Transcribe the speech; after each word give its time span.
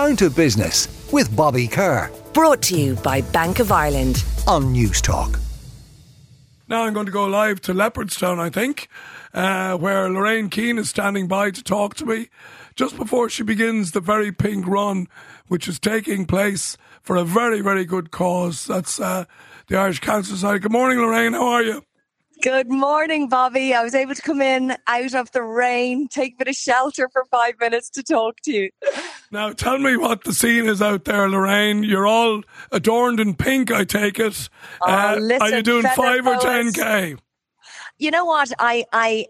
Down 0.00 0.16
to 0.16 0.30
Business 0.30 0.88
with 1.12 1.36
Bobby 1.36 1.68
Kerr. 1.68 2.10
Brought 2.32 2.62
to 2.62 2.74
you 2.74 2.94
by 2.94 3.20
Bank 3.20 3.58
of 3.58 3.70
Ireland. 3.70 4.24
On 4.46 4.74
Newstalk. 4.74 5.38
Now 6.68 6.84
I'm 6.84 6.94
going 6.94 7.04
to 7.04 7.12
go 7.12 7.26
live 7.26 7.60
to 7.60 7.74
Leopardstown, 7.74 8.38
I 8.38 8.48
think, 8.48 8.88
uh, 9.34 9.76
where 9.76 10.08
Lorraine 10.08 10.48
Keane 10.48 10.78
is 10.78 10.88
standing 10.88 11.28
by 11.28 11.50
to 11.50 11.62
talk 11.62 11.96
to 11.96 12.06
me 12.06 12.30
just 12.76 12.96
before 12.96 13.28
she 13.28 13.42
begins 13.42 13.90
the 13.90 14.00
very 14.00 14.32
pink 14.32 14.66
run, 14.66 15.06
which 15.48 15.68
is 15.68 15.78
taking 15.78 16.24
place 16.24 16.78
for 17.02 17.16
a 17.16 17.22
very, 17.22 17.60
very 17.60 17.84
good 17.84 18.10
cause. 18.10 18.64
That's 18.64 18.98
uh, 18.98 19.26
the 19.66 19.76
Irish 19.76 20.00
Cancer 20.00 20.30
Society. 20.30 20.60
Good 20.60 20.72
morning, 20.72 20.98
Lorraine. 20.98 21.34
How 21.34 21.46
are 21.46 21.62
you? 21.62 21.84
Good 22.42 22.70
morning, 22.70 23.28
Bobby. 23.28 23.74
I 23.74 23.82
was 23.82 23.94
able 23.94 24.14
to 24.14 24.22
come 24.22 24.40
in 24.40 24.74
out 24.86 25.14
of 25.14 25.30
the 25.32 25.42
rain, 25.42 26.08
take 26.08 26.34
a 26.34 26.36
bit 26.38 26.48
of 26.48 26.54
shelter 26.54 27.08
for 27.12 27.26
five 27.30 27.54
minutes 27.60 27.90
to 27.90 28.02
talk 28.02 28.40
to 28.44 28.52
you. 28.52 28.70
Now, 29.30 29.52
tell 29.52 29.78
me 29.78 29.98
what 29.98 30.24
the 30.24 30.32
scene 30.32 30.66
is 30.66 30.80
out 30.80 31.04
there, 31.04 31.28
Lorraine. 31.28 31.82
You're 31.82 32.06
all 32.06 32.42
adorned 32.72 33.20
in 33.20 33.34
pink, 33.34 33.70
I 33.70 33.84
take 33.84 34.18
it. 34.18 34.48
Oh, 34.80 34.90
uh, 34.90 35.16
listen, 35.20 35.42
are 35.42 35.56
you 35.56 35.62
doing 35.62 35.82
five 35.94 36.26
or 36.26 36.38
ten 36.38 36.72
k? 36.72 37.16
You 37.98 38.10
know 38.10 38.24
what? 38.24 38.50
I 38.58 38.86
I 38.90 39.26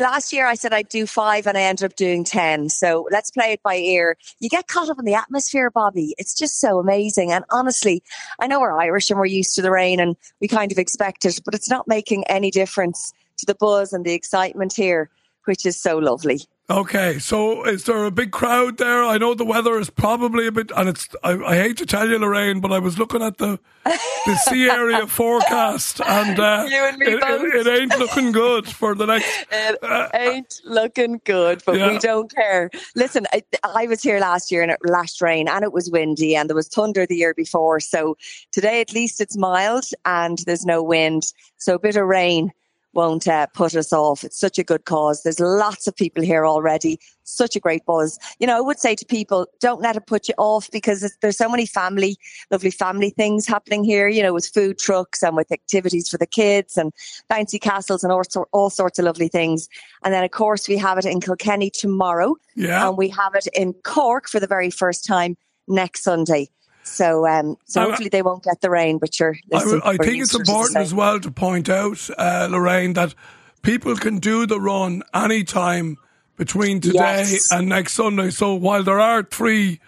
last 0.00 0.32
year 0.32 0.46
I 0.46 0.54
said 0.54 0.72
I'd 0.72 0.88
do 0.88 1.06
five 1.06 1.46
and 1.46 1.56
I 1.56 1.62
ended 1.62 1.84
up 1.84 1.96
doing 1.96 2.24
10. 2.24 2.68
So 2.70 3.06
let's 3.10 3.30
play 3.30 3.52
it 3.52 3.62
by 3.62 3.76
ear. 3.76 4.16
You 4.40 4.48
get 4.48 4.66
caught 4.66 4.88
up 4.88 4.98
in 4.98 5.04
the 5.04 5.14
atmosphere, 5.14 5.70
Bobby. 5.70 6.14
It's 6.18 6.34
just 6.34 6.58
so 6.60 6.78
amazing. 6.78 7.32
And 7.32 7.44
honestly, 7.50 8.02
I 8.38 8.46
know 8.46 8.60
we're 8.60 8.78
Irish 8.78 9.10
and 9.10 9.18
we're 9.18 9.26
used 9.26 9.54
to 9.56 9.62
the 9.62 9.70
rain 9.70 10.00
and 10.00 10.16
we 10.40 10.48
kind 10.48 10.72
of 10.72 10.78
expect 10.78 11.24
it, 11.24 11.40
but 11.44 11.54
it's 11.54 11.70
not 11.70 11.86
making 11.86 12.24
any 12.26 12.50
difference 12.50 13.12
to 13.38 13.46
the 13.46 13.54
buzz 13.54 13.92
and 13.92 14.04
the 14.04 14.14
excitement 14.14 14.72
here, 14.72 15.10
which 15.44 15.66
is 15.66 15.80
so 15.80 15.98
lovely. 15.98 16.40
Okay, 16.70 17.18
so 17.18 17.64
is 17.64 17.82
there 17.82 18.04
a 18.04 18.12
big 18.12 18.30
crowd 18.30 18.78
there? 18.78 19.02
I 19.02 19.18
know 19.18 19.34
the 19.34 19.44
weather 19.44 19.76
is 19.80 19.90
probably 19.90 20.46
a 20.46 20.52
bit, 20.52 20.70
and 20.76 20.88
it's. 20.88 21.08
I, 21.24 21.32
I 21.32 21.56
hate 21.56 21.76
to 21.78 21.86
tell 21.86 22.08
you, 22.08 22.16
Lorraine, 22.16 22.60
but 22.60 22.70
I 22.70 22.78
was 22.78 22.96
looking 22.96 23.22
at 23.22 23.38
the 23.38 23.58
the 23.84 24.36
sea 24.36 24.70
area 24.70 25.04
forecast, 25.08 26.00
and, 26.06 26.38
uh, 26.38 26.68
and 26.70 27.02
it, 27.02 27.20
it, 27.20 27.66
it, 27.66 27.80
ain't 27.80 27.98
looking 27.98 28.30
good 28.30 28.68
for 28.68 28.94
the 28.94 29.06
next. 29.06 29.26
It 29.52 29.82
uh, 29.82 30.08
ain't 30.14 30.60
looking 30.64 31.20
good, 31.24 31.60
but 31.66 31.76
yeah. 31.76 31.88
we 31.88 31.98
don't 31.98 32.32
care. 32.32 32.70
Listen, 32.94 33.26
I, 33.32 33.42
I, 33.64 33.86
was 33.86 34.00
here 34.00 34.20
last 34.20 34.52
year 34.52 34.62
and 34.62 34.70
it 34.70 34.78
lashed 34.84 35.20
rain, 35.20 35.48
and 35.48 35.64
it 35.64 35.72
was 35.72 35.90
windy, 35.90 36.36
and 36.36 36.48
there 36.48 36.54
was 36.54 36.68
thunder 36.68 37.04
the 37.04 37.16
year 37.16 37.34
before. 37.34 37.80
So 37.80 38.16
today, 38.52 38.80
at 38.80 38.92
least, 38.92 39.20
it's 39.20 39.36
mild 39.36 39.86
and 40.04 40.38
there's 40.46 40.64
no 40.64 40.84
wind. 40.84 41.32
So 41.56 41.74
a 41.74 41.78
bit 41.80 41.96
of 41.96 42.06
rain 42.06 42.52
won't 42.92 43.28
uh, 43.28 43.46
put 43.48 43.74
us 43.74 43.92
off. 43.92 44.24
It's 44.24 44.38
such 44.38 44.58
a 44.58 44.64
good 44.64 44.84
cause. 44.84 45.22
There's 45.22 45.40
lots 45.40 45.86
of 45.86 45.94
people 45.94 46.22
here 46.22 46.46
already. 46.46 46.98
Such 47.22 47.54
a 47.54 47.60
great 47.60 47.84
buzz. 47.86 48.18
You 48.40 48.46
know, 48.46 48.56
I 48.56 48.60
would 48.60 48.80
say 48.80 48.94
to 48.96 49.06
people, 49.06 49.46
don't 49.60 49.80
let 49.80 49.96
it 49.96 50.06
put 50.06 50.28
you 50.28 50.34
off 50.38 50.70
because 50.70 51.16
there's 51.20 51.36
so 51.36 51.48
many 51.48 51.66
family, 51.66 52.16
lovely 52.50 52.70
family 52.70 53.10
things 53.10 53.46
happening 53.46 53.84
here, 53.84 54.08
you 54.08 54.22
know, 54.22 54.34
with 54.34 54.46
food 54.46 54.78
trucks 54.78 55.22
and 55.22 55.36
with 55.36 55.52
activities 55.52 56.08
for 56.08 56.18
the 56.18 56.26
kids 56.26 56.76
and 56.76 56.92
bouncy 57.30 57.60
castles 57.60 58.02
and 58.02 58.12
all, 58.12 58.22
all 58.52 58.70
sorts 58.70 58.98
of 58.98 59.04
lovely 59.04 59.28
things. 59.28 59.68
And 60.04 60.12
then, 60.12 60.24
of 60.24 60.30
course, 60.32 60.68
we 60.68 60.76
have 60.78 60.98
it 60.98 61.04
in 61.04 61.20
Kilkenny 61.20 61.70
tomorrow. 61.70 62.34
Yeah. 62.56 62.88
And 62.88 62.96
we 62.96 63.08
have 63.10 63.34
it 63.34 63.46
in 63.54 63.74
Cork 63.84 64.28
for 64.28 64.40
the 64.40 64.46
very 64.46 64.70
first 64.70 65.04
time 65.04 65.36
next 65.68 66.02
Sunday. 66.02 66.48
So, 66.82 67.26
um, 67.26 67.56
so 67.66 67.82
hopefully 67.82 68.08
they 68.08 68.22
won't 68.22 68.42
get 68.42 68.60
the 68.60 68.70
rain. 68.70 68.98
But 68.98 69.14
sure, 69.14 69.36
I, 69.52 69.80
I 69.84 69.96
think 69.96 70.22
it's 70.22 70.34
important 70.34 70.76
as 70.76 70.92
well 70.92 71.20
to 71.20 71.30
point 71.30 71.68
out, 71.68 72.08
uh, 72.18 72.48
Lorraine, 72.50 72.94
that 72.94 73.14
people 73.62 73.96
can 73.96 74.18
do 74.18 74.46
the 74.46 74.60
run 74.60 75.02
anytime 75.14 75.98
between 76.36 76.80
today 76.80 77.26
yes. 77.28 77.52
and 77.52 77.68
next 77.68 77.92
Sunday. 77.92 78.30
So 78.30 78.54
while 78.54 78.82
there 78.82 78.98
are 78.98 79.22
three 79.22 79.80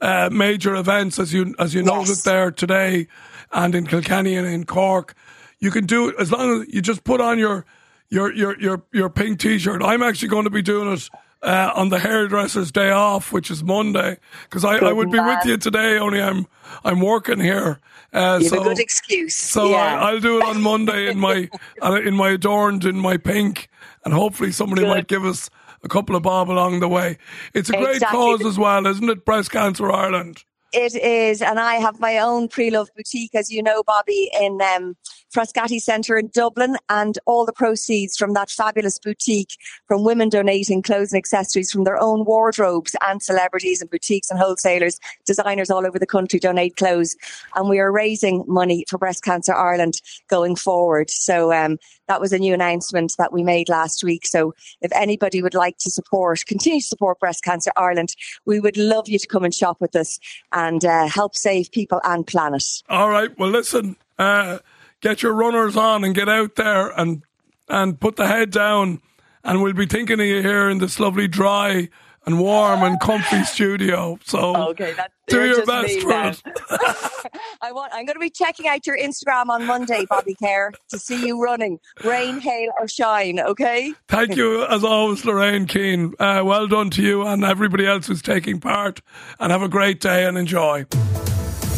uh, 0.00 0.30
major 0.32 0.74
events, 0.74 1.18
as 1.18 1.32
you 1.32 1.54
as 1.58 1.74
you 1.74 1.82
yes. 1.82 1.86
noted 1.86 2.16
there 2.24 2.50
today, 2.50 3.08
and 3.52 3.74
in 3.74 3.86
Kilkenny 3.86 4.34
and 4.34 4.46
in 4.46 4.64
Cork, 4.64 5.14
you 5.58 5.70
can 5.70 5.86
do 5.86 6.08
it 6.08 6.16
as 6.18 6.32
long 6.32 6.62
as 6.62 6.68
you 6.74 6.80
just 6.80 7.04
put 7.04 7.20
on 7.20 7.38
your 7.38 7.66
your 8.08 8.32
your 8.32 8.58
your 8.58 8.82
your 8.92 9.10
pink 9.10 9.38
t-shirt. 9.38 9.82
I'm 9.82 10.02
actually 10.02 10.28
going 10.28 10.44
to 10.44 10.50
be 10.50 10.62
doing 10.62 10.92
it 10.92 11.08
uh, 11.42 11.72
on 11.74 11.88
the 11.88 11.98
hairdresser's 11.98 12.72
day 12.72 12.90
off, 12.90 13.32
which 13.32 13.50
is 13.50 13.62
Monday, 13.62 14.18
because 14.44 14.64
I, 14.64 14.76
I, 14.78 14.92
would 14.92 15.10
be 15.10 15.20
with 15.20 15.44
you 15.44 15.56
today. 15.56 15.98
Only 15.98 16.20
I'm 16.20 16.46
I'm 16.84 17.00
working 17.00 17.40
here. 17.40 17.78
Uh, 18.12 18.38
you 18.40 18.44
have 18.44 18.46
so, 18.46 18.60
a 18.60 18.64
good 18.64 18.78
excuse. 18.78 19.36
So 19.36 19.70
yeah. 19.70 20.00
I, 20.00 20.12
will 20.12 20.20
do 20.20 20.38
it 20.38 20.44
on 20.44 20.60
Monday 20.60 21.08
in 21.08 21.18
my 21.18 21.48
uh, 21.82 22.00
in 22.04 22.14
my 22.14 22.30
adorned 22.30 22.84
in 22.84 22.96
my 22.98 23.16
pink, 23.16 23.68
and 24.04 24.12
hopefully 24.12 24.52
somebody 24.52 24.82
good. 24.82 24.88
might 24.88 25.08
give 25.08 25.24
us 25.24 25.50
a 25.84 25.88
couple 25.88 26.16
of 26.16 26.22
bob 26.22 26.50
along 26.50 26.80
the 26.80 26.88
way. 26.88 27.18
It's 27.54 27.70
a 27.70 27.72
great 27.72 27.96
exactly. 27.96 28.18
cause 28.18 28.44
as 28.44 28.58
well, 28.58 28.86
isn't 28.86 29.08
it? 29.08 29.24
Breast 29.24 29.50
Cancer 29.52 29.90
Ireland. 29.92 30.44
It 30.72 30.94
is, 30.94 31.40
and 31.40 31.58
I 31.58 31.76
have 31.76 31.98
my 31.98 32.18
own 32.18 32.46
pre-love 32.46 32.90
boutique, 32.94 33.34
as 33.34 33.50
you 33.50 33.62
know, 33.62 33.82
Bobby, 33.82 34.30
in 34.38 34.60
um, 34.60 34.96
Frascati 35.34 35.80
Centre 35.80 36.18
in 36.18 36.28
Dublin, 36.34 36.76
and 36.90 37.18
all 37.24 37.46
the 37.46 37.54
proceeds 37.54 38.18
from 38.18 38.34
that 38.34 38.50
fabulous 38.50 38.98
boutique, 38.98 39.56
from 39.86 40.04
women 40.04 40.28
donating 40.28 40.82
clothes 40.82 41.10
and 41.10 41.18
accessories 41.18 41.72
from 41.72 41.84
their 41.84 41.98
own 41.98 42.26
wardrobes, 42.26 42.94
and 43.00 43.22
celebrities 43.22 43.80
and 43.80 43.90
boutiques 43.90 44.30
and 44.30 44.38
wholesalers, 44.38 45.00
designers 45.24 45.70
all 45.70 45.86
over 45.86 45.98
the 45.98 46.06
country 46.06 46.38
donate 46.38 46.76
clothes, 46.76 47.16
and 47.54 47.70
we 47.70 47.78
are 47.78 47.90
raising 47.90 48.44
money 48.46 48.84
for 48.90 48.98
Breast 48.98 49.24
Cancer 49.24 49.54
Ireland 49.54 50.02
going 50.28 50.54
forward. 50.54 51.08
So 51.08 51.50
um, 51.50 51.78
that 52.08 52.20
was 52.20 52.32
a 52.34 52.38
new 52.38 52.52
announcement 52.52 53.14
that 53.16 53.32
we 53.32 53.42
made 53.42 53.70
last 53.70 54.04
week. 54.04 54.26
So 54.26 54.54
if 54.82 54.90
anybody 54.94 55.42
would 55.42 55.54
like 55.54 55.78
to 55.78 55.90
support, 55.90 56.44
continue 56.46 56.80
to 56.80 56.86
support 56.86 57.20
Breast 57.20 57.42
Cancer 57.42 57.70
Ireland, 57.74 58.14
we 58.44 58.60
would 58.60 58.76
love 58.76 59.08
you 59.08 59.18
to 59.18 59.26
come 59.26 59.44
and 59.44 59.54
shop 59.54 59.78
with 59.80 59.96
us 59.96 60.18
and 60.58 60.84
uh, 60.84 61.06
help 61.06 61.36
save 61.36 61.70
people 61.70 62.00
and 62.04 62.26
planet. 62.26 62.64
All 62.88 63.08
right. 63.08 63.36
Well, 63.38 63.50
listen, 63.50 63.96
uh, 64.18 64.58
get 65.00 65.22
your 65.22 65.32
runners 65.34 65.76
on 65.76 66.04
and 66.04 66.14
get 66.14 66.28
out 66.28 66.56
there 66.56 66.88
and 66.98 67.22
and 67.68 68.00
put 68.00 68.16
the 68.16 68.26
head 68.26 68.50
down, 68.50 69.00
and 69.44 69.62
we'll 69.62 69.74
be 69.74 69.86
thinking 69.86 70.20
of 70.20 70.26
you 70.26 70.42
here 70.42 70.70
in 70.70 70.78
this 70.78 70.98
lovely 70.98 71.28
dry 71.28 71.88
and 72.28 72.38
warm 72.38 72.82
and 72.82 73.00
comfy 73.00 73.42
studio. 73.44 74.18
So 74.22 74.54
okay, 74.70 74.92
that's, 74.92 75.14
do 75.28 75.46
your 75.46 75.64
best 75.64 75.98
for 76.00 76.12
it. 76.12 76.42
I 77.62 77.72
want. 77.72 77.92
I'm 77.94 78.04
going 78.04 78.16
to 78.16 78.20
be 78.20 78.28
checking 78.28 78.68
out 78.68 78.86
your 78.86 78.98
Instagram 78.98 79.48
on 79.48 79.64
Monday, 79.64 80.04
Bobby 80.08 80.34
Kerr, 80.34 80.72
to 80.90 80.98
see 80.98 81.26
you 81.26 81.42
running, 81.42 81.78
rain, 82.04 82.38
hail, 82.40 82.70
or 82.78 82.86
shine. 82.86 83.40
Okay. 83.40 83.94
Thank 84.08 84.36
you, 84.36 84.64
as 84.66 84.84
always, 84.84 85.24
Lorraine 85.24 85.66
Keane. 85.66 86.12
Uh, 86.18 86.42
well 86.44 86.66
done 86.66 86.90
to 86.90 87.02
you 87.02 87.26
and 87.26 87.44
everybody 87.44 87.86
else 87.86 88.06
who's 88.06 88.20
taking 88.20 88.60
part, 88.60 89.00
and 89.40 89.50
have 89.50 89.62
a 89.62 89.68
great 89.68 90.00
day 90.00 90.26
and 90.26 90.36
enjoy. 90.36 90.84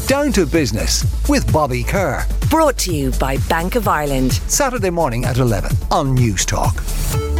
Down 0.08 0.32
to 0.32 0.46
Business 0.46 1.04
with 1.28 1.50
Bobby 1.52 1.84
Kerr. 1.84 2.26
Brought 2.50 2.76
to 2.78 2.92
you 2.92 3.12
by 3.12 3.36
Bank 3.48 3.76
of 3.76 3.86
Ireland. 3.86 4.32
Saturday 4.32 4.90
morning 4.90 5.24
at 5.24 5.38
11 5.38 5.70
on 5.92 6.16
Newstalk. 6.16 7.39